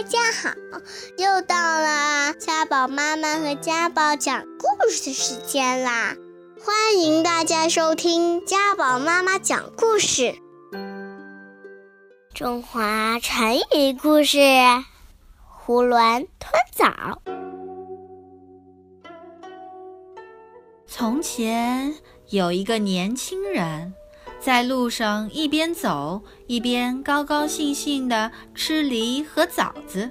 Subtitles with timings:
[0.00, 0.54] 大家好，
[1.18, 6.16] 又到了家宝妈妈和家宝讲故事的时间啦！
[6.64, 10.34] 欢迎大家收听家宝妈妈讲故事。
[12.32, 14.38] 中华成语故事：
[15.66, 17.20] 囫囵吞枣。
[20.86, 21.94] 从前
[22.30, 23.92] 有一个年轻人。
[24.40, 30.10] 在路上一边走一边高高兴兴地吃梨和枣子。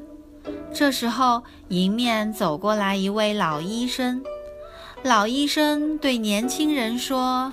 [0.71, 4.23] 这时候，迎面走过来一位老医生。
[5.02, 7.52] 老医生对年轻人说：“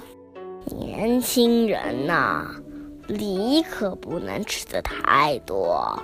[0.79, 2.47] 年轻人呐，
[3.07, 5.99] 梨可不能吃的太多。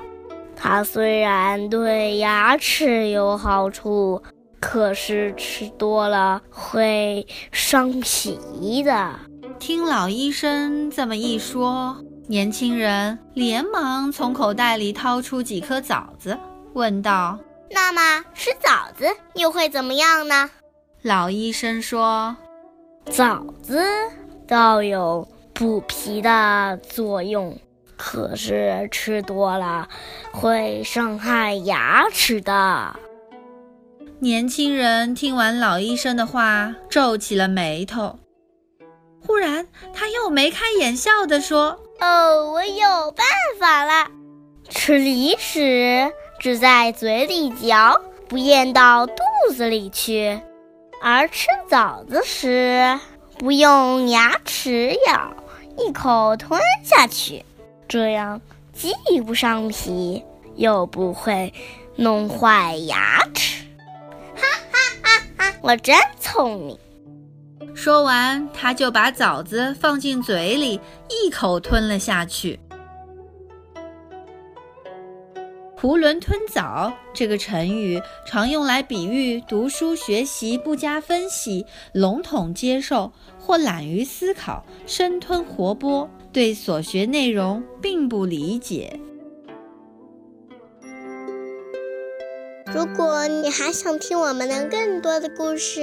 [0.56, 4.22] 它虽然对牙齿有好处，
[4.58, 9.14] 可是吃多了会伤脾的。”
[9.62, 16.36] 听老医生这么一说，年轻人连忙从口袋里掏出几颗枣子，
[16.72, 17.38] 问道
[17.70, 20.50] ：“那么吃枣子又会怎么样呢？”
[21.02, 22.36] 老医生说
[23.08, 23.80] ：“枣子
[24.48, 27.56] 倒有补脾的作用，
[27.96, 29.88] 可是吃多了
[30.32, 32.96] 会伤害牙齿的。”
[34.18, 38.18] 年轻人听完老医生的话，皱起了眉头。
[39.26, 43.26] 忽然，他又眉开眼笑地说：“哦，我有办
[43.58, 44.10] 法了！
[44.68, 49.14] 吃梨时只在嘴里嚼，不咽到肚
[49.54, 50.40] 子里去；
[51.00, 52.98] 而吃枣子时，
[53.38, 55.34] 不用牙齿咬，
[55.78, 57.44] 一口吞下去。
[57.88, 58.40] 这样
[58.72, 60.24] 既不伤脾，
[60.56, 61.52] 又不会
[61.96, 63.64] 弄坏牙齿。”
[64.34, 65.54] 哈哈哈哈！
[65.60, 66.78] 我真聪明。
[67.82, 72.60] 说完，他就把枣子放进嘴里，一口吞了下去。
[75.76, 88.96] 囫囵吞枣这个成语常用来比喻读书学习不加分析、笼统接受或懒于思考、生吞活剥，对所学内容并不理解。
[92.72, 95.82] 如果你还想听我们的更多的故事，